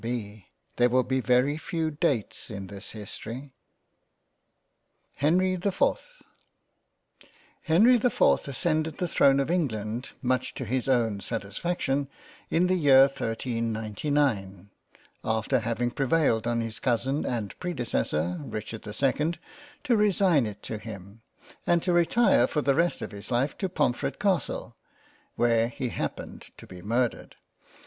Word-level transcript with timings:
B. 0.03 0.47
There 0.77 0.89
will 0.89 1.03
be 1.03 1.19
very 1.19 1.57
few 1.59 1.91
Dates 1.91 2.49
in 2.49 2.65
this 2.65 2.89
History. 2.89 3.53
THE 5.21 5.27
HISTORY 5.27 5.53
OF 5.53 5.57
ENGLAND 5.57 5.57
HENRY 5.57 5.57
the 5.59 5.69
4th 5.69 6.21
HENRY 7.61 7.97
the 7.99 8.09
4th 8.09 8.47
ascended 8.47 8.97
the 8.97 9.07
throne 9.07 9.39
of 9.39 9.51
England 9.51 10.09
much 10.23 10.55
to 10.55 10.65
his 10.65 10.89
own 10.89 11.19
satisfaction 11.19 12.09
in 12.49 12.65
the 12.65 12.73
year 12.73 13.01
1399, 13.01 14.71
after 15.23 15.59
having 15.59 15.91
prevailed 15.91 16.47
on 16.47 16.61
his 16.61 16.79
cousin 16.79 17.23
and 17.23 17.53
predecessor 17.59 18.39
Richard 18.43 18.81
the 18.81 18.93
2nd, 18.93 19.37
to 19.83 19.95
resign 19.95 20.47
it 20.47 20.63
to 20.63 20.79
him, 20.79 21.21
and 21.67 21.83
to 21.83 21.93
retire 21.93 22.47
for 22.47 22.63
the 22.63 22.73
rest 22.73 23.03
of 23.03 23.11
his 23.11 23.29
life 23.29 23.55
to 23.59 23.69
Pomfret 23.69 24.17
Castle, 24.19 24.75
where 25.35 25.67
he 25.67 25.89
happened 25.89 26.49
to 26.57 26.65
be 26.65 26.81
mur 26.81 27.07
dered. 27.09 27.33